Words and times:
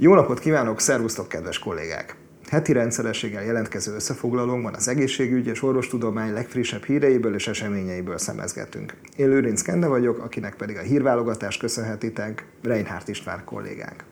Jó 0.00 0.14
napot 0.14 0.38
kívánok, 0.38 0.80
szervusztok, 0.80 1.28
kedves 1.28 1.58
kollégák! 1.58 2.16
Heti 2.50 2.72
rendszerességgel 2.72 3.44
jelentkező 3.44 3.94
összefoglalónkban 3.94 4.74
az 4.74 4.88
egészségügy 4.88 5.46
és 5.46 5.62
orvostudomány 5.62 6.32
legfrissebb 6.32 6.84
híreiből 6.84 7.34
és 7.34 7.48
eseményeiből 7.48 8.18
szemezgetünk. 8.18 8.94
Én 9.16 9.28
Lőrinc 9.28 9.62
Kende 9.62 9.86
vagyok, 9.86 10.18
akinek 10.18 10.54
pedig 10.54 10.76
a 10.76 10.80
hírválogatást 10.80 11.60
köszönhetitek 11.60 12.46
Reinhardt 12.62 13.08
István 13.08 13.44
kollégánk. 13.44 14.04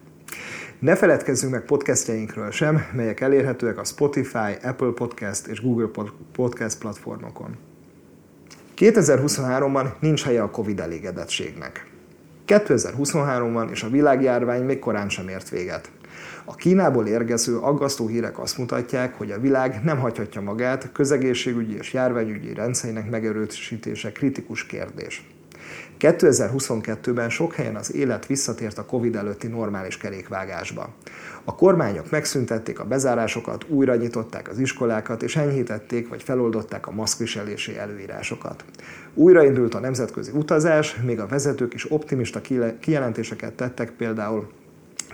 Ne 0.79 0.97
feledkezzünk 0.97 1.53
meg 1.53 1.65
podcastjainkről 1.65 2.51
sem, 2.51 2.87
melyek 2.93 3.21
elérhetőek 3.21 3.79
a 3.79 3.85
Spotify, 3.85 4.53
Apple 4.63 4.93
Podcast 4.95 5.47
és 5.47 5.61
Google 5.61 6.05
Podcast 6.33 6.79
platformokon. 6.79 7.57
2023-ban 8.77 9.87
nincs 10.01 10.25
helye 10.25 10.43
a 10.43 10.51
Covid 10.51 10.81
elégedettségnek. 10.81 11.96
2023-ban 12.47 13.71
és 13.71 13.83
a 13.83 13.89
világjárvány 13.89 14.63
még 14.63 14.79
korán 14.79 15.09
sem 15.09 15.29
ért 15.29 15.49
véget. 15.49 15.91
A 16.45 16.55
Kínából 16.55 17.07
érkező 17.07 17.59
aggasztó 17.59 18.07
hírek 18.07 18.39
azt 18.39 18.59
mutatják, 18.59 19.15
hogy 19.15 19.31
a 19.31 19.41
világ 19.41 19.81
nem 19.85 19.99
hagyhatja 19.99 20.41
magát, 20.41 20.93
közegészségügyi 20.93 21.77
és 21.77 21.93
járványügyi 21.93 22.55
rendszerének 22.55 23.11
megerősítése 23.11 24.13
kritikus 24.13 24.67
kérdés. 24.67 25.25
2022-ben 25.99 27.31
sok 27.31 27.55
helyen 27.55 27.77
az 27.77 27.95
élet 27.95 28.27
visszatért 28.27 28.79
a 28.79 28.85
Covid 28.85 29.17
előtti 29.17 29.47
normális 29.47 29.97
kerékvágásba. 29.97 30.95
A 31.45 31.55
kormányok 31.55 32.11
megszüntették 32.11 32.81
a 32.81 32.85
bezárásokat, 32.85 33.65
újra 33.69 33.95
nyitották 33.95 34.49
az 34.49 34.59
iskolákat, 34.59 35.23
és 35.23 35.37
enyhítették 35.37 36.09
vagy 36.09 36.23
feloldották 36.23 36.87
a 36.87 36.91
maszkviselési 36.91 37.79
előírásokat. 37.79 38.65
Újraindult 39.15 39.75
a 39.75 39.81
nemzetközi 39.81 40.31
utazás, 40.35 40.97
még 41.05 41.21
a 41.21 41.27
vezetők 41.27 41.75
is 41.75 41.91
optimista 41.91 42.41
kijelentéseket 42.81 43.53
tettek, 43.53 43.91
például 43.91 44.49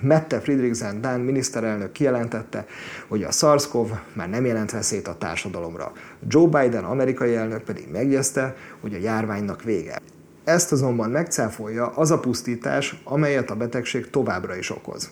Mette 0.00 0.40
Friedrichsen 0.40 1.00
Dán 1.00 1.20
miniszterelnök 1.20 1.92
kijelentette, 1.92 2.66
hogy 3.08 3.22
a 3.22 3.30
SARS-CoV 3.30 3.90
már 4.12 4.28
nem 4.28 4.44
jelent 4.44 4.70
veszélyt 4.70 5.08
a 5.08 5.16
társadalomra. 5.18 5.92
Joe 6.28 6.46
Biden 6.46 6.84
amerikai 6.84 7.34
elnök 7.34 7.62
pedig 7.62 7.88
megjegyezte, 7.92 8.56
hogy 8.80 8.94
a 8.94 8.98
járványnak 8.98 9.62
vége. 9.62 9.98
Ezt 10.44 10.72
azonban 10.72 11.10
megcáfolja 11.10 11.86
az 11.86 12.10
a 12.10 12.18
pusztítás, 12.18 13.00
amelyet 13.04 13.50
a 13.50 13.56
betegség 13.56 14.10
továbbra 14.10 14.56
is 14.56 14.70
okoz. 14.70 15.10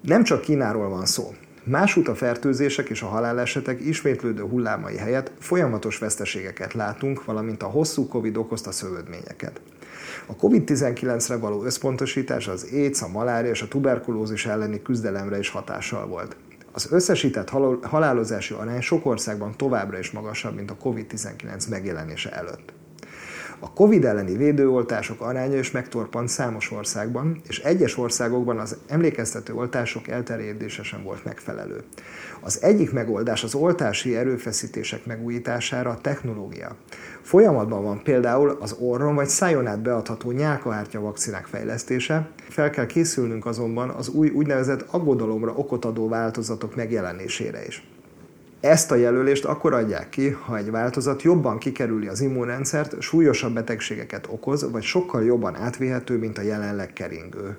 Nem 0.00 0.24
csak 0.24 0.40
Kínáról 0.40 0.88
van 0.88 1.06
szó. 1.06 1.34
Másút 1.64 2.08
a 2.08 2.14
fertőzések 2.14 2.88
és 2.88 3.02
a 3.02 3.06
halálesetek 3.06 3.80
ismétlődő 3.80 4.42
hullámai 4.42 4.96
helyett 4.96 5.32
folyamatos 5.38 5.98
veszteségeket 5.98 6.72
látunk, 6.72 7.24
valamint 7.24 7.62
a 7.62 7.66
hosszú 7.66 8.08
Covid 8.08 8.36
okozta 8.36 8.72
szövődményeket. 8.72 9.60
A 10.26 10.36
COVID-19-re 10.36 11.36
való 11.36 11.64
összpontosítás 11.64 12.48
az 12.48 12.66
AIDS, 12.72 13.02
a 13.02 13.08
malária 13.08 13.50
és 13.50 13.62
a 13.62 13.68
tuberkulózis 13.68 14.46
elleni 14.46 14.82
küzdelemre 14.82 15.38
is 15.38 15.48
hatással 15.48 16.06
volt. 16.06 16.36
Az 16.72 16.88
összesített 16.90 17.48
halálozási 17.82 18.54
arány 18.54 18.80
sok 18.80 19.06
országban 19.06 19.56
továbbra 19.56 19.98
is 19.98 20.10
magasabb, 20.10 20.54
mint 20.54 20.70
a 20.70 20.76
COVID-19 20.84 21.68
megjelenése 21.68 22.30
előtt. 22.30 22.72
A 23.64 23.72
COVID 23.72 24.04
elleni 24.04 24.36
védőoltások 24.36 25.20
aránya 25.20 25.58
is 25.58 25.70
megtorpant 25.70 26.28
számos 26.28 26.70
országban, 26.70 27.40
és 27.48 27.58
egyes 27.58 27.98
országokban 27.98 28.58
az 28.58 28.76
emlékeztető 28.88 29.54
oltások 29.54 30.08
elterjedése 30.08 30.82
sem 30.82 31.02
volt 31.02 31.24
megfelelő. 31.24 31.82
Az 32.40 32.62
egyik 32.62 32.92
megoldás 32.92 33.44
az 33.44 33.54
oltási 33.54 34.16
erőfeszítések 34.16 35.06
megújítására 35.06 35.90
a 35.90 36.00
technológia. 36.00 36.76
Folyamatban 37.20 37.82
van 37.82 38.02
például 38.02 38.56
az 38.60 38.76
orron 38.80 39.14
vagy 39.14 39.28
szájon 39.28 39.66
át 39.66 39.82
beadható 39.82 40.30
nyálkahártya 40.30 41.00
vakcinák 41.00 41.46
fejlesztése, 41.46 42.28
fel 42.48 42.70
kell 42.70 42.86
készülnünk 42.86 43.46
azonban 43.46 43.88
az 43.88 44.08
új 44.08 44.28
úgynevezett 44.28 44.84
aggodalomra 44.90 45.52
okot 45.52 45.84
adó 45.84 46.08
változatok 46.08 46.76
megjelenésére 46.76 47.66
is. 47.66 47.91
Ezt 48.62 48.90
a 48.90 48.94
jelölést 48.94 49.44
akkor 49.44 49.74
adják 49.74 50.08
ki, 50.08 50.28
ha 50.28 50.56
egy 50.56 50.70
változat 50.70 51.22
jobban 51.22 51.58
kikerüli 51.58 52.06
az 52.06 52.20
immunrendszert, 52.20 53.00
súlyosabb 53.00 53.54
betegségeket 53.54 54.26
okoz, 54.30 54.70
vagy 54.70 54.82
sokkal 54.82 55.24
jobban 55.24 55.56
átvihető, 55.56 56.18
mint 56.18 56.38
a 56.38 56.42
jelenleg 56.42 56.92
keringő 56.92 57.58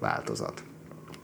változat. 0.00 0.62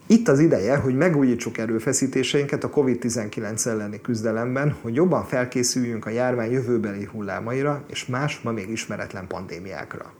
Itt 0.05 0.27
az 0.27 0.39
ideje, 0.39 0.75
hogy 0.75 0.95
megújítsuk 0.95 1.57
erőfeszítéseinket 1.57 2.63
a 2.63 2.69
COVID-19 2.69 3.65
elleni 3.65 4.01
küzdelemben, 4.01 4.75
hogy 4.81 4.95
jobban 4.95 5.23
felkészüljünk 5.23 6.05
a 6.05 6.09
járvány 6.09 6.51
jövőbeli 6.51 7.05
hullámaira 7.11 7.83
és 7.87 8.05
más, 8.05 8.41
ma 8.41 8.51
még 8.51 8.69
ismeretlen 8.69 9.27
pandémiákra. 9.27 10.13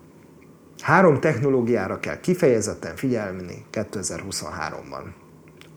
Három 0.81 1.19
technológiára 1.19 1.99
kell 1.99 2.19
kifejezetten 2.19 2.95
figyelni 2.95 3.65
2023-ban. 3.71 5.03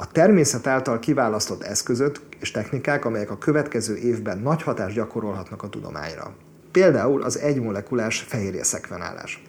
A 0.00 0.06
természet 0.06 0.66
által 0.66 0.98
kiválasztott 0.98 1.62
eszközök 1.62 2.20
és 2.38 2.50
technikák, 2.50 3.04
amelyek 3.04 3.30
a 3.30 3.38
következő 3.38 3.96
évben 3.96 4.38
nagy 4.38 4.62
hatást 4.62 4.94
gyakorolhatnak 4.94 5.62
a 5.62 5.68
tudományra. 5.68 6.34
Például 6.72 7.22
az 7.22 7.38
egymolekulás 7.38 8.20
fehérje 8.20 8.64
szekvenálás. 8.64 9.42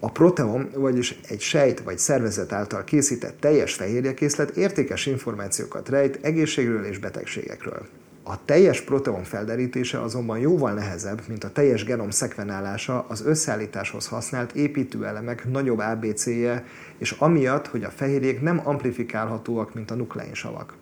A 0.00 0.10
proteom, 0.10 0.68
vagyis 0.74 1.20
egy 1.28 1.40
sejt 1.40 1.80
vagy 1.80 1.98
szervezet 1.98 2.52
által 2.52 2.84
készített 2.84 3.40
teljes 3.40 3.74
fehérjekészlet 3.74 4.56
értékes 4.56 5.06
információkat 5.06 5.88
rejt 5.88 6.18
egészségről 6.22 6.84
és 6.84 6.98
betegségekről. 6.98 7.86
A 8.24 8.44
teljes 8.44 8.80
proteom 8.80 9.22
felderítése 9.22 10.00
azonban 10.00 10.38
jóval 10.38 10.72
nehezebb, 10.72 11.22
mint 11.28 11.44
a 11.44 11.52
teljes 11.52 11.84
genom 11.84 12.10
szekvenálása 12.10 13.04
az 13.08 13.26
összeállításhoz 13.26 14.06
használt 14.06 14.52
építőelemek 14.52 15.50
nagyobb 15.50 15.78
ABC-je, 15.78 16.64
és 16.98 17.10
amiatt, 17.10 17.66
hogy 17.66 17.84
a 17.84 17.90
fehérjék 17.90 18.40
nem 18.40 18.60
amplifikálhatóak, 18.64 19.74
mint 19.74 19.90
a 19.90 19.94
nukleinsavak. 19.94 20.74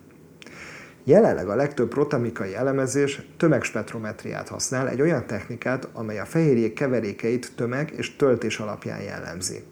Jelenleg 1.03 1.49
a 1.49 1.55
legtöbb 1.55 1.89
protamikai 1.89 2.55
elemezés 2.55 3.21
tömegspektrometriát 3.37 4.47
használ, 4.47 4.89
egy 4.89 5.01
olyan 5.01 5.27
technikát, 5.27 5.87
amely 5.93 6.19
a 6.19 6.25
fehérjék 6.25 6.73
keverékeit 6.73 7.51
tömeg 7.55 7.93
és 7.97 8.15
töltés 8.15 8.59
alapján 8.59 9.01
jellemzi. 9.01 9.63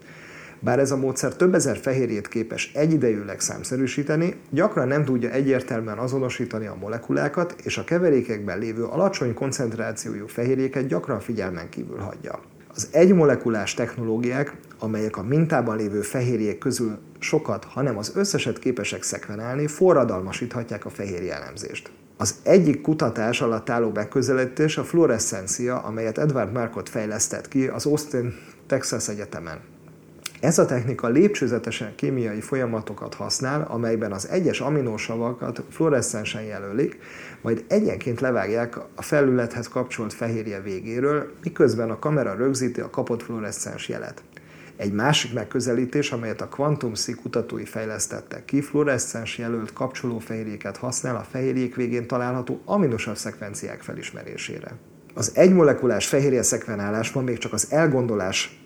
Bár 0.62 0.78
ez 0.78 0.90
a 0.90 0.96
módszer 0.96 1.36
több 1.36 1.54
ezer 1.54 1.76
fehérjét 1.76 2.28
képes 2.28 2.72
egyidejűleg 2.74 3.40
számszerűsíteni, 3.40 4.36
gyakran 4.50 4.88
nem 4.88 5.04
tudja 5.04 5.30
egyértelműen 5.30 5.98
azonosítani 5.98 6.66
a 6.66 6.76
molekulákat, 6.80 7.54
és 7.62 7.78
a 7.78 7.84
keverékekben 7.84 8.58
lévő 8.58 8.84
alacsony 8.84 9.34
koncentrációjú 9.34 10.26
fehérjéket 10.26 10.86
gyakran 10.86 11.20
figyelmen 11.20 11.68
kívül 11.68 11.98
hagyja. 11.98 12.40
Az 12.74 12.88
egymolekulás 12.92 13.74
technológiák, 13.74 14.56
amelyek 14.78 15.16
a 15.16 15.22
mintában 15.22 15.76
lévő 15.76 16.00
fehérjék 16.00 16.58
közül 16.58 16.98
sokat, 17.18 17.64
hanem 17.64 17.98
az 17.98 18.12
összeset 18.14 18.58
képesek 18.58 19.02
szekvenálni, 19.02 19.66
forradalmasíthatják 19.66 20.84
a 20.84 20.90
fehérje 20.90 21.34
elemzést. 21.34 21.90
Az 22.16 22.34
egyik 22.42 22.80
kutatás 22.80 23.40
alatt 23.40 23.70
álló 23.70 23.90
megközelítés 23.94 24.76
a 24.76 24.84
fluoreszcencia, 24.84 25.78
amelyet 25.78 26.18
Edward 26.18 26.52
Markot 26.52 26.88
fejlesztett 26.88 27.48
ki 27.48 27.66
az 27.66 27.86
Austin, 27.86 28.34
Texas 28.66 29.08
Egyetemen. 29.08 29.58
Ez 30.40 30.58
a 30.58 30.66
technika 30.66 31.08
lépcsőzetesen 31.08 31.94
kémiai 31.94 32.40
folyamatokat 32.40 33.14
használ, 33.14 33.62
amelyben 33.62 34.12
az 34.12 34.28
egyes 34.28 34.60
aminósavakat 34.60 35.62
fluoreszcensen 35.70 36.42
jelölik, 36.42 36.98
majd 37.40 37.64
egyenként 37.68 38.20
levágják 38.20 38.76
a 38.94 39.02
felülethez 39.02 39.68
kapcsolt 39.68 40.12
fehérje 40.12 40.60
végéről, 40.60 41.32
miközben 41.42 41.90
a 41.90 41.98
kamera 41.98 42.34
rögzíti 42.34 42.80
a 42.80 42.90
kapott 42.90 43.22
fluoreszcens 43.22 43.88
jelet. 43.88 44.22
Egy 44.76 44.92
másik 44.92 45.32
megközelítés, 45.32 46.12
amelyet 46.12 46.40
a 46.40 46.48
Quantum 46.48 46.94
C 46.94 47.16
kutatói 47.16 47.64
fejlesztettek 47.64 48.44
ki, 48.44 48.60
fluoreszcens 48.60 49.38
jelölt 49.38 49.72
kapcsolófehérjéket 49.72 50.76
használ 50.76 51.16
a 51.16 51.26
fehérjék 51.30 51.74
végén 51.76 52.06
található 52.06 52.60
aminosav 52.64 53.16
szekvenciák 53.16 53.82
felismerésére. 53.82 54.72
Az 55.14 55.32
egymolekulás 55.34 56.06
fehérje 56.06 56.42
szekvenálás 56.42 57.12
ma 57.12 57.20
még 57.20 57.38
csak 57.38 57.52
az 57.52 57.66
elgondolás 57.70 58.59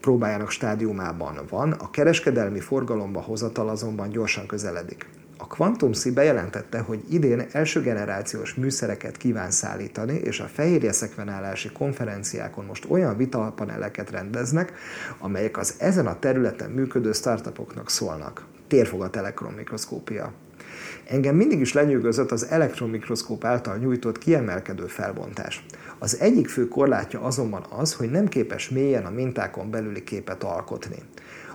próbájának 0.00 0.50
stádiumában 0.50 1.40
van, 1.48 1.72
a 1.72 1.90
kereskedelmi 1.90 2.60
forgalomba 2.60 3.20
hozatal 3.20 3.68
azonban 3.68 4.08
gyorsan 4.08 4.46
közeledik. 4.46 5.06
A 5.42 5.46
Quantum 5.46 5.90
bejelentette, 6.14 6.78
hogy 6.78 7.04
idén 7.08 7.46
első 7.52 7.82
generációs 7.82 8.54
műszereket 8.54 9.16
kíván 9.16 9.50
szállítani, 9.50 10.14
és 10.14 10.40
a 10.40 10.44
fehérje 10.44 10.92
szekvenálási 10.92 11.70
konferenciákon 11.72 12.64
most 12.64 12.86
olyan 12.88 13.16
vitapaneleket 13.16 14.10
rendeznek, 14.10 14.72
amelyek 15.18 15.56
az 15.58 15.74
ezen 15.78 16.06
a 16.06 16.18
területen 16.18 16.70
működő 16.70 17.12
startupoknak 17.12 17.90
szólnak. 17.90 18.44
Térfogat 18.68 19.16
elektronmikroszkópia. 19.16 20.32
Engem 21.08 21.36
mindig 21.36 21.60
is 21.60 21.72
lenyűgözött 21.72 22.30
az 22.30 22.46
elektronmikroszkóp 22.46 23.44
által 23.44 23.76
nyújtott 23.76 24.18
kiemelkedő 24.18 24.86
felbontás. 24.86 25.64
Az 25.98 26.20
egyik 26.20 26.48
fő 26.48 26.68
korlátja 26.68 27.20
azonban 27.20 27.66
az, 27.78 27.94
hogy 27.94 28.10
nem 28.10 28.28
képes 28.28 28.68
mélyen 28.68 29.04
a 29.04 29.10
mintákon 29.10 29.70
belüli 29.70 30.04
képet 30.04 30.42
alkotni. 30.42 30.98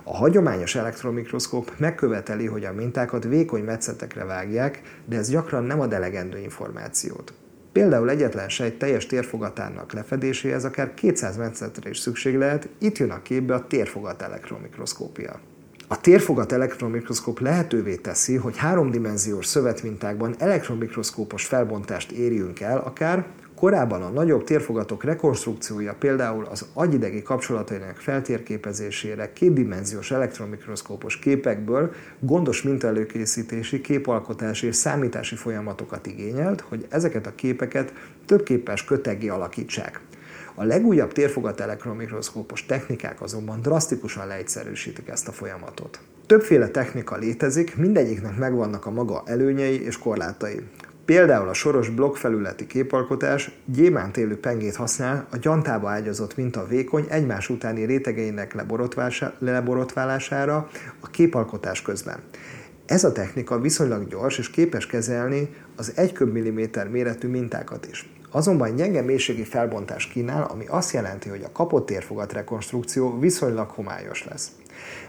A 0.02 0.16
hagyományos 0.16 0.74
elektromikroszkóp 0.74 1.72
megköveteli, 1.78 2.46
hogy 2.46 2.64
a 2.64 2.72
mintákat 2.72 3.24
vékony 3.24 3.62
metszetekre 3.62 4.24
vágják, 4.24 4.82
de 5.04 5.16
ez 5.16 5.30
gyakran 5.30 5.64
nem 5.64 5.80
ad 5.80 5.92
elegendő 5.92 6.38
információt. 6.38 7.32
Például 7.72 8.10
egyetlen 8.10 8.48
sejt 8.48 8.78
teljes 8.78 9.06
térfogatának 9.06 9.92
lefedéséhez 9.92 10.64
akár 10.64 10.94
200 10.94 11.36
metszetre 11.36 11.90
is 11.90 11.98
szükség 11.98 12.36
lehet, 12.36 12.68
itt 12.78 12.98
jön 12.98 13.10
a 13.10 13.22
képbe 13.22 13.54
a 13.54 13.66
térfogat 13.66 14.22
elektromikroszkópia. 14.22 15.40
A 15.88 16.00
térfogat 16.00 16.52
elektronmikroszkóp 16.52 17.40
lehetővé 17.40 17.96
teszi, 17.96 18.36
hogy 18.36 18.56
háromdimenziós 18.56 19.46
szövetmintákban 19.46 20.34
elektronmikroszkópos 20.38 21.44
felbontást 21.44 22.10
érjünk 22.10 22.60
el, 22.60 22.78
akár 22.78 23.26
Korábban 23.56 24.02
a 24.02 24.08
nagyobb 24.08 24.44
térfogatok 24.44 25.04
rekonstrukciója 25.04 25.94
például 25.98 26.44
az 26.44 26.66
agyidegi 26.72 27.22
kapcsolatainak 27.22 27.96
feltérképezésére 27.96 29.32
kétdimenziós 29.32 30.10
elektronmikroszkópos 30.10 31.18
képekből 31.18 31.92
gondos 32.20 32.62
mintaelőkészítési, 32.62 33.80
képalkotási 33.80 34.66
és 34.66 34.76
számítási 34.76 35.34
folyamatokat 35.34 36.06
igényelt, 36.06 36.60
hogy 36.60 36.86
ezeket 36.88 37.26
a 37.26 37.34
képeket 37.34 37.92
többképes 38.26 38.84
köteggé 38.84 39.28
alakítsák. 39.28 40.00
A 40.58 40.64
legújabb 40.64 41.12
térfogat 41.12 41.60
elektronmikroszkópos 41.60 42.66
technikák 42.66 43.22
azonban 43.22 43.60
drasztikusan 43.60 44.26
leegyszerűsítik 44.26 45.08
ezt 45.08 45.28
a 45.28 45.32
folyamatot. 45.32 46.00
Többféle 46.26 46.68
technika 46.68 47.16
létezik, 47.16 47.76
mindegyiknek 47.76 48.36
megvannak 48.36 48.86
a 48.86 48.90
maga 48.90 49.22
előnyei 49.26 49.84
és 49.84 49.98
korlátai. 49.98 50.60
Például 51.04 51.48
a 51.48 51.52
soros 51.52 51.88
blokkfelületi 51.88 52.66
képalkotás 52.66 53.50
gyémánt 53.64 54.16
élő 54.16 54.40
pengét 54.40 54.76
használ 54.76 55.26
a 55.30 55.36
gyantába 55.36 55.88
ágyazott 55.88 56.36
minta 56.36 56.66
vékony 56.66 57.06
egymás 57.08 57.48
utáni 57.48 57.84
rétegeinek 57.84 58.54
leborotválására 59.38 60.68
a 61.00 61.10
képalkotás 61.10 61.82
közben. 61.82 62.18
Ez 62.86 63.04
a 63.04 63.12
technika 63.12 63.60
viszonylag 63.60 64.08
gyors 64.08 64.38
és 64.38 64.50
képes 64.50 64.86
kezelni 64.86 65.48
az 65.76 65.92
1 65.94 66.12
köbmilliméter 66.12 66.88
méretű 66.88 67.28
mintákat 67.28 67.86
is. 67.90 68.08
Azonban 68.30 68.76
gyenge 68.76 69.02
mélységi 69.02 69.44
felbontás 69.44 70.06
kínál, 70.06 70.42
ami 70.42 70.66
azt 70.66 70.92
jelenti, 70.92 71.28
hogy 71.28 71.42
a 71.42 71.52
kapott 71.52 71.86
térfogat 71.86 72.32
rekonstrukció 72.32 73.18
viszonylag 73.18 73.70
homályos 73.70 74.24
lesz. 74.24 74.50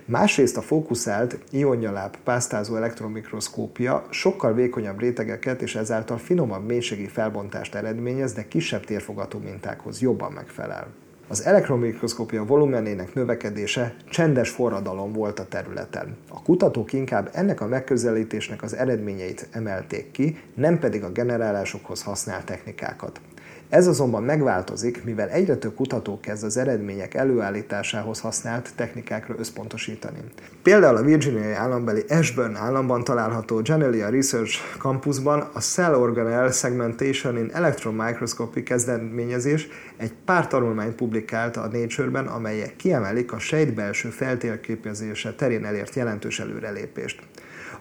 Másrészt 0.05 0.57
a 0.57 0.61
fókuszált 0.61 1.37
ionjaláb 1.49 2.17
pásztázó 2.23 2.75
elektromikroszkópia 2.75 4.05
sokkal 4.09 4.53
vékonyabb 4.53 4.99
rétegeket 4.99 5.61
és 5.61 5.75
ezáltal 5.75 6.17
finomabb 6.17 6.65
mélységi 6.65 7.07
felbontást 7.07 7.75
eredményez, 7.75 8.33
de 8.33 8.47
kisebb 8.47 8.85
térfogatú 8.85 9.39
mintákhoz 9.39 10.01
jobban 10.01 10.31
megfelel. 10.31 10.87
Az 11.29 11.45
elektromikroszkópia 11.45 12.45
volumenének 12.45 13.13
növekedése 13.13 13.95
csendes 14.09 14.49
forradalom 14.49 15.13
volt 15.13 15.39
a 15.39 15.47
területen. 15.47 16.17
A 16.29 16.41
kutatók 16.41 16.93
inkább 16.93 17.29
ennek 17.33 17.61
a 17.61 17.67
megközelítésnek 17.67 18.63
az 18.63 18.75
eredményeit 18.75 19.47
emelték 19.51 20.11
ki, 20.11 20.37
nem 20.55 20.79
pedig 20.79 21.03
a 21.03 21.11
generálásokhoz 21.11 22.03
használt 22.03 22.45
technikákat. 22.45 23.21
Ez 23.69 23.87
azonban 23.87 24.23
megváltozik, 24.23 25.03
mivel 25.03 25.29
egyre 25.29 25.55
több 25.55 25.75
kutató 25.75 26.19
kezd 26.19 26.43
az 26.43 26.57
eredmények 26.57 27.13
előállításához 27.13 28.19
használt 28.19 28.69
technikákra 28.75 29.35
összpontosítani. 29.37 30.17
Például 30.63 30.95
a 30.95 31.01
Virginiai 31.01 31.51
állambeli 31.51 32.03
Ashburn 32.09 32.55
államban 32.55 33.03
található 33.03 33.61
Genelia 33.61 34.09
Research 34.09 34.77
Campusban 34.77 35.49
a 35.53 35.59
Cell 35.59 35.93
Organelle 35.93 36.51
Segmentation 36.51 37.37
in 37.37 37.49
Electron 37.53 37.93
Microscopy 37.93 38.63
kezdeményezés 38.63 39.67
egy 39.97 40.13
pár 40.25 40.47
tanulmányt 40.47 40.95
publikált 40.95 41.57
a 41.57 41.69
Nature-ben, 41.71 42.27
amelyek 42.27 42.75
kiemelik 42.75 43.31
a 43.31 43.39
sejtbelső 43.39 44.09
feltérképezése 44.09 45.33
terén 45.33 45.65
elért 45.65 45.95
jelentős 45.95 46.39
előrelépést. 46.39 47.19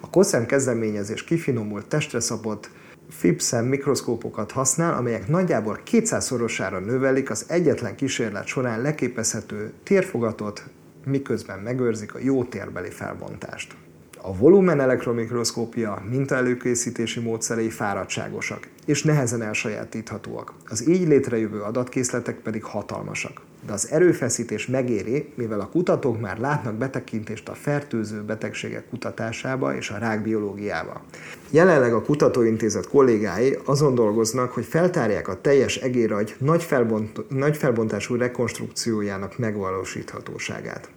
A 0.00 0.10
COSEM 0.10 0.46
kezdeményezés 0.46 1.24
kifinomult 1.24 1.86
testre 1.86 2.20
szabott 2.20 2.70
FIPSEM 3.08 3.64
mikroszkópokat 3.64 4.52
használ, 4.52 4.94
amelyek 4.94 5.28
nagyjából 5.28 5.80
200-szorosára 5.90 6.84
növelik 6.84 7.30
az 7.30 7.44
egyetlen 7.48 7.96
kísérlet 7.96 8.46
során 8.46 8.80
leképezhető 8.80 9.72
térfogatot, 9.82 10.64
miközben 11.04 11.58
megőrzik 11.58 12.14
a 12.14 12.18
jó 12.18 12.44
térbeli 12.44 12.90
felbontást. 12.90 13.76
A 14.26 14.36
volumen 14.36 14.80
elektromikroszkópia 14.80 16.02
mintaelőkészítési 16.10 17.20
módszerei 17.20 17.70
fáradtságosak 17.70 18.68
és 18.86 19.02
nehezen 19.02 19.42
elsajátíthatóak. 19.42 20.52
Az 20.68 20.88
így 20.88 21.08
létrejövő 21.08 21.60
adatkészletek 21.60 22.36
pedig 22.36 22.64
hatalmasak 22.64 23.40
de 23.66 23.72
az 23.72 23.90
erőfeszítés 23.90 24.66
megéri, 24.66 25.32
mivel 25.34 25.60
a 25.60 25.68
kutatók 25.68 26.20
már 26.20 26.38
látnak 26.38 26.74
betekintést 26.74 27.48
a 27.48 27.54
fertőző 27.54 28.22
betegségek 28.22 28.88
kutatásába 28.88 29.76
és 29.76 29.90
a 29.90 29.98
rákbiológiába. 29.98 31.00
Jelenleg 31.50 31.94
a 31.94 32.02
kutatóintézet 32.02 32.88
kollégái 32.88 33.58
azon 33.64 33.94
dolgoznak, 33.94 34.52
hogy 34.52 34.64
feltárják 34.64 35.28
a 35.28 35.40
teljes 35.40 35.76
egéragy 35.76 36.34
nagy, 36.38 36.62
felbont, 36.62 37.28
nagy 37.28 37.56
felbontású 37.56 38.16
rekonstrukciójának 38.16 39.38
megvalósíthatóságát. 39.38 40.88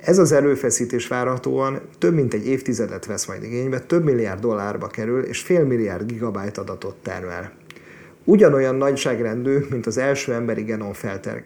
Ez 0.00 0.18
az 0.18 0.32
erőfeszítés 0.32 1.08
várhatóan 1.08 1.80
több 1.98 2.14
mint 2.14 2.34
egy 2.34 2.46
évtizedet 2.46 3.06
vesz 3.06 3.26
majd 3.26 3.42
igénybe, 3.42 3.80
több 3.80 4.04
milliárd 4.04 4.40
dollárba 4.40 4.86
kerül, 4.86 5.22
és 5.22 5.40
fél 5.40 5.64
milliárd 5.64 6.06
gigabyte 6.06 6.60
adatot 6.60 6.96
termel 7.02 7.52
ugyanolyan 8.28 8.74
nagyságrendű, 8.74 9.58
mint 9.70 9.86
az 9.86 9.98
első 9.98 10.32
emberi 10.32 10.62
genom 10.62 10.92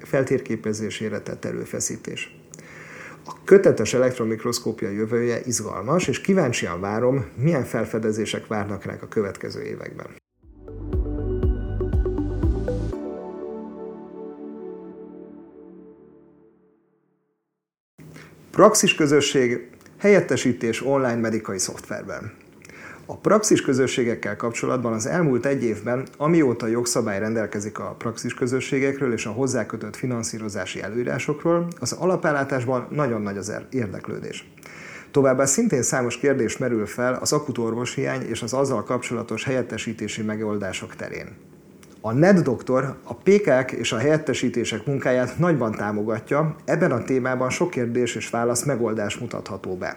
feltérképezésére 0.02 1.20
tett 1.20 1.44
előfeszítés. 1.44 2.36
A 3.26 3.44
kötetes 3.44 3.94
elektromikroszkópia 3.94 4.90
jövője 4.90 5.40
izgalmas, 5.44 6.08
és 6.08 6.20
kíváncsian 6.20 6.80
várom, 6.80 7.24
milyen 7.36 7.64
felfedezések 7.64 8.46
várnak 8.46 8.84
ránk 8.84 9.02
a 9.02 9.08
következő 9.08 9.62
években. 9.62 10.06
Praxis 18.52 18.94
közösség 18.94 19.70
helyettesítés 19.98 20.84
online 20.84 21.14
medikai 21.14 21.58
szoftverben. 21.58 22.32
A 23.06 23.16
praxis 23.16 23.62
közösségekkel 23.62 24.36
kapcsolatban 24.36 24.92
az 24.92 25.06
elmúlt 25.06 25.46
egy 25.46 25.64
évben, 25.64 26.06
amióta 26.16 26.66
jogszabály 26.66 27.18
rendelkezik 27.18 27.78
a 27.78 27.94
praxis 27.98 28.34
közösségekről 28.34 29.12
és 29.12 29.26
a 29.26 29.30
hozzákötött 29.30 29.96
finanszírozási 29.96 30.82
előírásokról, 30.82 31.68
az 31.80 31.92
alapellátásban 31.92 32.86
nagyon 32.90 33.22
nagy 33.22 33.36
az 33.36 33.48
er- 33.48 33.74
érdeklődés. 33.74 34.52
Továbbá 35.10 35.44
szintén 35.44 35.82
számos 35.82 36.18
kérdés 36.18 36.58
merül 36.58 36.86
fel 36.86 37.14
az 37.14 37.32
akut 37.32 37.58
orvoshiány 37.58 38.22
és 38.22 38.42
az 38.42 38.52
azzal 38.52 38.84
kapcsolatos 38.84 39.44
helyettesítési 39.44 40.22
megoldások 40.22 40.96
terén. 40.96 41.28
A 42.04 42.12
NED 42.12 42.38
doktor 42.38 42.96
a 43.04 43.14
PKK 43.14 43.72
és 43.72 43.92
a 43.92 43.98
helyettesítések 43.98 44.86
munkáját 44.86 45.38
nagyban 45.38 45.72
támogatja, 45.72 46.56
ebben 46.64 46.90
a 46.92 47.02
témában 47.02 47.50
sok 47.50 47.70
kérdés 47.70 48.14
és 48.14 48.30
válasz 48.30 48.64
megoldás 48.64 49.18
mutatható 49.18 49.76
be. 49.76 49.96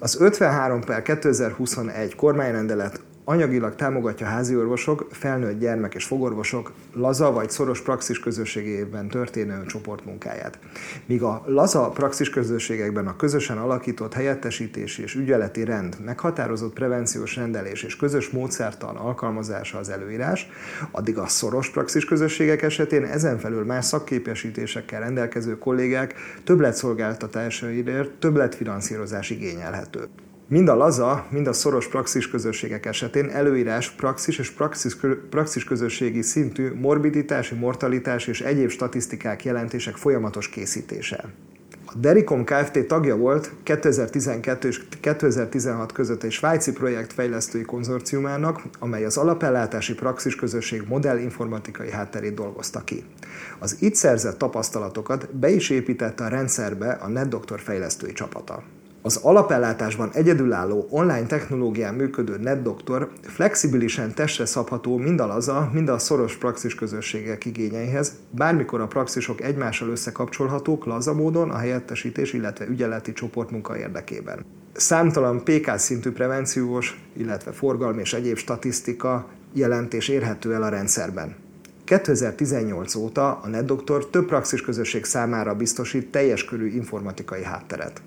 Az 0.00 0.20
53 0.20 0.80
per 0.80 1.02
2021 1.02 2.14
kormányrendelet 2.14 3.00
anyagilag 3.30 3.74
támogatja 3.74 4.26
háziorvosok, 4.26 5.06
felnőtt 5.10 5.60
gyermek 5.60 5.94
és 5.94 6.04
fogorvosok 6.04 6.72
laza 6.94 7.32
vagy 7.32 7.50
szoros 7.50 7.80
praxis 7.80 8.20
közösségében 8.20 9.08
történő 9.08 9.64
csoportmunkáját. 9.66 10.58
Míg 11.06 11.22
a 11.22 11.42
laza 11.46 11.88
praxis 11.88 12.30
közösségekben 12.30 13.06
a 13.06 13.16
közösen 13.16 13.58
alakított 13.58 14.14
helyettesítési 14.14 15.02
és 15.02 15.14
ügyeleti 15.14 15.64
rend, 15.64 15.96
meghatározott 16.04 16.72
prevenciós 16.72 17.36
rendelés 17.36 17.82
és 17.82 17.96
közös 17.96 18.30
módszertan 18.30 18.96
alkalmazása 18.96 19.78
az 19.78 19.88
előírás, 19.88 20.48
addig 20.90 21.18
a 21.18 21.26
szoros 21.26 21.70
praxis 21.70 22.04
közösségek 22.04 22.62
esetén 22.62 23.04
ezen 23.04 23.38
felül 23.38 23.64
más 23.64 23.84
szakképesítésekkel 23.84 25.00
rendelkező 25.00 25.58
kollégák 25.58 26.14
többletszolgáltatásaidért 26.44 28.10
többletfinanszírozás 28.10 29.30
igényelhető. 29.30 30.08
Mind 30.50 30.68
a 30.68 30.74
laza, 30.74 31.26
mind 31.30 31.46
a 31.46 31.52
szoros 31.52 31.88
praxis 31.88 32.28
közösségek 32.28 32.86
esetén 32.86 33.28
előírás 33.28 33.90
praxis 33.90 34.38
és 34.38 34.50
praxis, 34.50 34.96
praxis 35.30 35.64
közösségi 35.64 36.22
szintű 36.22 36.72
morbiditási, 36.74 37.54
mortalitás 37.54 38.26
és 38.26 38.40
egyéb 38.40 38.70
statisztikák 38.70 39.44
jelentések 39.44 39.96
folyamatos 39.96 40.48
készítése. 40.48 41.24
A 41.86 41.92
Dericom 41.96 42.44
Kft. 42.44 42.86
tagja 42.86 43.16
volt 43.16 43.52
2012 43.62 44.68
és 44.68 44.82
2016 45.00 45.92
között 45.92 46.22
egy 46.22 46.32
svájci 46.32 46.72
projekt 46.72 47.12
fejlesztői 47.12 47.62
konzorciumának, 47.62 48.62
amely 48.78 49.04
az 49.04 49.16
alapellátási 49.16 49.94
praxis 49.94 50.34
közösség 50.34 50.82
modell 50.88 51.18
informatikai 51.18 51.90
hátterét 51.90 52.34
dolgozta 52.34 52.84
ki. 52.84 53.04
Az 53.58 53.76
itt 53.80 53.94
szerzett 53.94 54.38
tapasztalatokat 54.38 55.34
be 55.34 55.50
is 55.50 55.70
építette 55.70 56.24
a 56.24 56.28
rendszerbe 56.28 56.90
a 56.90 57.08
NetDoctor 57.08 57.60
fejlesztői 57.60 58.12
csapata. 58.12 58.62
Az 59.02 59.16
alapellátásban 59.16 60.10
egyedülálló 60.12 60.86
online 60.90 61.26
technológián 61.26 61.94
működő 61.94 62.36
NetDoctor 62.36 63.10
flexibilisen 63.22 64.14
testre 64.14 64.44
szabható 64.44 64.96
mind 64.96 65.20
a 65.20 65.26
laza, 65.26 65.70
mind 65.72 65.88
a 65.88 65.98
szoros 65.98 66.36
praxis 66.36 66.74
közösségek 66.74 67.44
igényeihez, 67.44 68.12
bármikor 68.30 68.80
a 68.80 68.86
praxisok 68.86 69.40
egymással 69.40 69.88
összekapcsolhatók 69.88 70.84
laza 70.84 71.14
módon 71.14 71.50
a 71.50 71.56
helyettesítés, 71.56 72.32
illetve 72.32 72.66
ügyeleti 72.68 73.12
csoportmunka 73.12 73.78
érdekében. 73.78 74.44
Számtalan 74.72 75.44
PK 75.44 75.78
szintű 75.78 76.10
prevenciós, 76.10 77.00
illetve 77.16 77.52
forgalmi 77.52 78.00
és 78.00 78.12
egyéb 78.12 78.36
statisztika 78.36 79.28
jelentés 79.52 80.08
érhető 80.08 80.54
el 80.54 80.62
a 80.62 80.68
rendszerben. 80.68 81.34
2018 81.84 82.94
óta 82.94 83.40
a 83.42 83.48
NetDoctor 83.48 84.10
több 84.10 84.26
praxis 84.26 84.62
közösség 84.62 85.04
számára 85.04 85.54
biztosít 85.54 86.10
teljes 86.10 86.44
körű 86.44 86.66
informatikai 86.66 87.42
hátteret. 87.42 88.02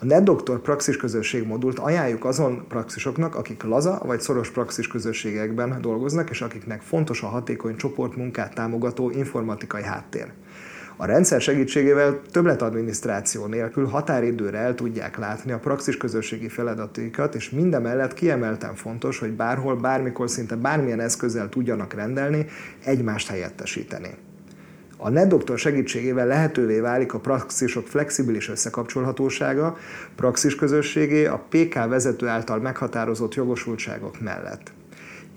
A 0.00 0.04
NetDoktor 0.04 0.60
praxis 0.60 0.96
közösség 0.96 1.46
modult 1.46 1.78
ajánljuk 1.78 2.24
azon 2.24 2.64
praxisoknak, 2.68 3.34
akik 3.34 3.62
laza 3.62 4.02
vagy 4.04 4.20
szoros 4.20 4.50
praxis 4.50 4.88
közösségekben 4.88 5.78
dolgoznak, 5.80 6.30
és 6.30 6.40
akiknek 6.40 6.80
fontos 6.80 7.22
a 7.22 7.26
hatékony 7.26 7.76
csoportmunkát 7.76 8.54
támogató 8.54 9.10
informatikai 9.10 9.82
háttér. 9.82 10.32
A 10.96 11.06
rendszer 11.06 11.40
segítségével 11.40 12.20
többletadminisztráció 12.30 13.46
nélkül 13.46 13.86
határidőre 13.86 14.58
el 14.58 14.74
tudják 14.74 15.16
látni 15.16 15.52
a 15.52 15.58
praxis 15.58 15.96
közösségi 15.96 16.48
feladataikat, 16.48 17.34
és 17.34 17.50
mindemellett 17.50 18.14
kiemelten 18.14 18.74
fontos, 18.74 19.18
hogy 19.18 19.32
bárhol, 19.32 19.76
bármikor, 19.76 20.30
szinte 20.30 20.56
bármilyen 20.56 21.00
eszközzel 21.00 21.48
tudjanak 21.48 21.92
rendelni, 21.92 22.46
egymást 22.84 23.28
helyettesíteni. 23.28 24.25
A 24.96 25.08
NetDoktor 25.08 25.58
segítségével 25.58 26.26
lehetővé 26.26 26.80
válik 26.80 27.14
a 27.14 27.18
praxisok 27.18 27.86
flexibilis 27.86 28.48
összekapcsolhatósága, 28.48 29.76
praxis 30.14 30.54
közösségé 30.54 31.26
a 31.26 31.44
PK 31.48 31.74
vezető 31.74 32.26
által 32.26 32.58
meghatározott 32.58 33.34
jogosultságok 33.34 34.20
mellett. 34.20 34.72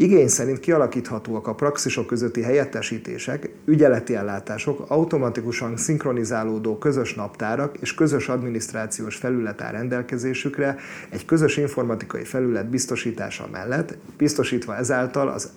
Igény 0.02 0.28
szerint 0.28 0.60
kialakíthatóak 0.60 1.48
a 1.48 1.54
praxisok 1.54 2.08
közötti 2.08 2.42
helyettesítések, 2.42 3.50
ügyeleti 3.66 4.16
ellátások, 4.16 4.86
automatikusan 4.88 5.78
szinkronizálódó 5.78 6.78
közös 6.78 7.14
naptárak 7.14 7.78
és 7.80 7.94
közös 7.94 8.30
adminisztrációs 8.30 9.16
felület 9.16 9.62
áll 9.62 9.72
rendelkezésükre 9.72 10.78
egy 11.10 11.26
közös 11.26 11.58
informatikai 11.58 12.24
felület 12.24 12.70
biztosítása 12.70 13.48
mellett, 13.52 13.98
biztosítva 14.18 14.76
ezáltal 14.76 15.28
az 15.28 15.52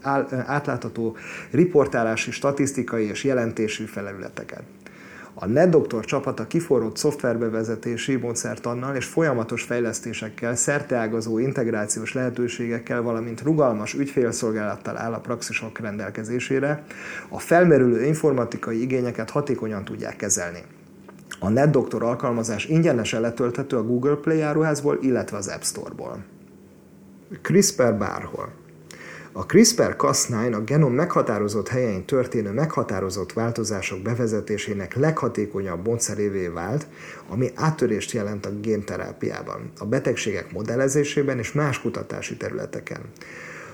átlátható 0.47 1.17
riportálási, 1.51 2.31
statisztikai 2.31 3.05
és 3.09 3.25
jelentésű 3.25 3.85
felületeket. 3.85 4.63
A 5.35 5.47
NetDoktor 5.47 6.05
csapata 6.05 6.47
kiforrott 6.47 6.97
szoftverbevezetési 6.97 8.17
módszertannal 8.17 8.97
és 8.97 9.05
folyamatos 9.05 9.63
fejlesztésekkel, 9.63 10.55
szerteágazó 10.55 11.39
integrációs 11.39 12.13
lehetőségekkel, 12.13 13.03
valamint 13.03 13.43
rugalmas 13.43 13.95
ügyfélszolgálattal 13.95 14.99
áll 14.99 15.13
a 15.13 15.21
praxisok 15.21 15.79
rendelkezésére, 15.79 16.85
a 17.29 17.39
felmerülő 17.39 18.05
informatikai 18.05 18.81
igényeket 18.81 19.31
hatékonyan 19.31 19.85
tudják 19.85 20.17
kezelni. 20.17 20.63
A 21.41 21.49
NetDoktor 21.49 22.03
alkalmazás 22.03 22.65
ingyenesen 22.65 23.21
letölthető 23.21 23.77
a 23.77 23.83
Google 23.83 24.15
Play 24.15 24.41
áruházból, 24.41 24.99
illetve 25.01 25.37
az 25.37 25.49
App 25.49 25.63
Store-ból. 25.63 26.25
CRISPR 27.43 27.95
bárhol. 27.95 28.53
A 29.35 29.47
CRISPR-Cas9 29.47 30.55
a 30.55 30.61
genom 30.61 30.93
meghatározott 30.93 31.69
helyein 31.69 32.05
történő 32.05 32.51
meghatározott 32.51 33.33
változások 33.33 34.03
bevezetésének 34.03 34.95
leghatékonyabb 34.95 35.87
módszerévé 35.87 36.47
vált, 36.47 36.87
ami 37.29 37.51
áttörést 37.55 38.13
jelent 38.13 38.47
a 38.47 38.51
génterápiában, 38.61 39.73
a 39.79 39.85
betegségek 39.85 40.53
modellezésében 40.53 41.39
és 41.39 41.53
más 41.53 41.81
kutatási 41.81 42.37
területeken. 42.37 43.01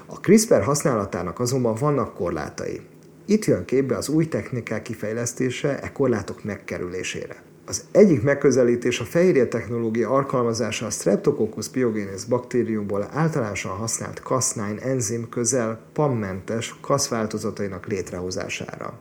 A 0.07 0.21
CRISPR 0.21 0.62
használatának 0.62 1.41
azonban 1.41 1.75
vannak 1.75 2.15
korlátai. 2.15 2.81
Itt 3.27 3.45
jön 3.45 3.65
képbe 3.65 3.97
az 3.97 4.09
új 4.09 4.29
technikák 4.29 4.83
kifejlesztése 4.83 5.81
e 5.81 5.93
korlátok 5.93 6.45
megkerülésére. 6.45 7.48
Az 7.69 7.85
egyik 7.91 8.23
megközelítés 8.23 9.01
a 9.01 9.05
fehérje 9.05 9.47
technológia 9.47 10.11
alkalmazása 10.11 10.87
a 10.87 10.91
Streptococcus 10.91 11.69
pyogenes 11.69 12.25
baktériumból 12.25 13.09
általánosan 13.13 13.71
használt 13.71 14.23
Cas9 14.25 14.83
enzim 14.83 15.29
közel 15.29 15.81
pammentes 15.93 16.77
kasz 16.81 17.09
változatainak 17.09 17.87
létrehozására. 17.87 18.99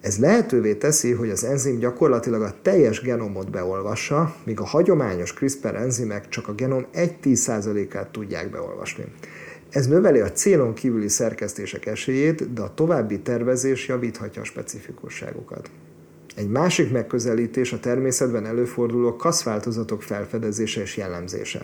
Ez 0.00 0.18
lehetővé 0.18 0.74
teszi, 0.74 1.12
hogy 1.12 1.30
az 1.30 1.44
enzim 1.44 1.78
gyakorlatilag 1.78 2.42
a 2.42 2.54
teljes 2.62 3.00
genomot 3.00 3.50
beolvassa, 3.50 4.34
míg 4.44 4.60
a 4.60 4.66
hagyományos 4.66 5.32
CRISPR 5.32 5.74
enzimek 5.74 6.28
csak 6.28 6.48
a 6.48 6.52
genom 6.52 6.86
1-10%-át 6.94 8.08
tudják 8.08 8.50
beolvasni. 8.50 9.04
Ez 9.70 9.86
növeli 9.86 10.20
a 10.20 10.32
célon 10.32 10.74
kívüli 10.74 11.08
szerkesztések 11.08 11.86
esélyét, 11.86 12.52
de 12.52 12.62
a 12.62 12.74
további 12.74 13.20
tervezés 13.20 13.88
javíthatja 13.88 14.42
a 14.42 14.44
specifikusságokat. 14.44 15.70
Egy 16.36 16.48
másik 16.48 16.90
megközelítés 16.90 17.72
a 17.72 17.80
természetben 17.80 18.46
előforduló 18.46 19.16
kaszváltozatok 19.16 20.02
felfedezése 20.02 20.80
és 20.80 20.96
jellemzése. 20.96 21.62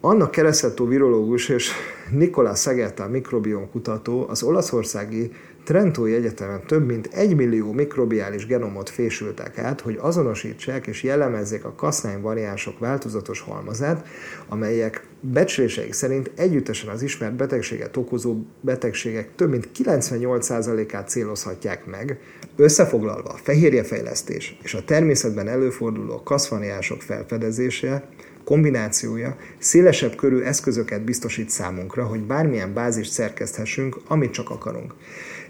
Anna 0.00 0.30
Kereszetto 0.30 0.86
virológus 0.86 1.48
és 1.48 1.70
Nikola 2.10 2.54
Szegeta 2.54 3.08
mikrobiom 3.08 3.70
kutató 3.70 4.26
az 4.28 4.42
olaszországi 4.42 5.32
Trentói 5.64 6.14
Egyetemen 6.14 6.66
több 6.66 6.86
mint 6.86 7.08
egy 7.12 7.34
millió 7.36 7.72
mikrobiális 7.72 8.46
genomot 8.46 8.90
fésültek 8.90 9.58
át, 9.58 9.80
hogy 9.80 9.98
azonosítsák 10.00 10.86
és 10.86 11.02
jellemezzék 11.02 11.64
a 11.64 11.74
kasznány 11.74 12.20
variánsok 12.20 12.78
változatos 12.78 13.40
halmazát, 13.40 14.06
amelyek 14.48 15.06
becsléseik 15.20 15.92
szerint 15.92 16.30
együttesen 16.36 16.90
az 16.90 17.02
ismert 17.02 17.34
betegséget 17.34 17.96
okozó 17.96 18.36
betegségek 18.60 19.34
több 19.34 19.50
mint 19.50 19.68
98%-át 19.84 21.08
célozhatják 21.08 21.86
meg, 21.86 22.18
összefoglalva 22.56 23.28
a 23.28 23.40
fehérjefejlesztés 23.42 24.58
és 24.62 24.74
a 24.74 24.84
természetben 24.84 25.48
előforduló 25.48 26.22
kaszvariánsok 26.22 27.02
felfedezése 27.02 28.08
kombinációja 28.44 29.36
szélesebb 29.58 30.14
körű 30.14 30.40
eszközöket 30.40 31.04
biztosít 31.04 31.50
számunkra, 31.50 32.04
hogy 32.04 32.20
bármilyen 32.20 32.74
bázist 32.74 33.12
szerkeszthessünk, 33.12 33.96
amit 34.06 34.32
csak 34.32 34.50
akarunk. 34.50 34.94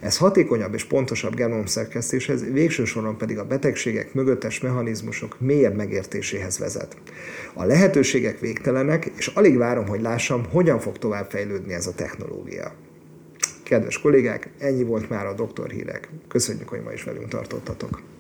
Ez 0.01 0.17
hatékonyabb 0.17 0.75
és 0.75 0.85
pontosabb 0.85 1.35
genomszerkesztéshez, 1.35 2.51
végső 2.53 2.85
soron 2.85 3.17
pedig 3.17 3.39
a 3.39 3.45
betegségek 3.45 4.15
mögöttes 4.15 4.61
mechanizmusok 4.61 5.41
mélyebb 5.41 5.75
megértéséhez 5.77 6.59
vezet. 6.59 6.97
A 7.55 7.65
lehetőségek 7.65 8.41
végtelenek, 8.41 9.11
és 9.17 9.27
alig 9.27 9.57
várom, 9.57 9.87
hogy 9.87 10.01
lássam, 10.01 10.45
hogyan 10.51 10.81
fog 10.81 10.99
tovább 10.99 11.31
fejlődni 11.31 11.73
ez 11.73 11.87
a 11.87 11.95
technológia. 11.95 12.75
Kedves 13.63 13.99
kollégák, 13.99 14.49
ennyi 14.59 14.85
volt 14.85 15.09
már 15.09 15.27
a 15.27 15.35
Doktor 15.35 15.71
Hírek. 15.71 16.09
Köszönjük, 16.29 16.69
hogy 16.69 16.83
ma 16.83 16.93
is 16.93 17.03
velünk 17.03 17.29
tartottatok. 17.29 18.14